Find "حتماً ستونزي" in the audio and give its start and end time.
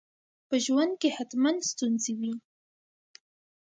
1.17-2.13